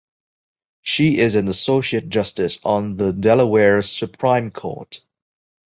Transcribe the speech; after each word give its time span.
She 0.81 1.19
is 1.19 1.35
an 1.35 1.47
Associate 1.47 2.09
Justice 2.09 2.57
on 2.63 2.95
the 2.95 3.13
Delaware 3.13 3.83
Supreme 3.83 4.49
Court. 4.49 4.99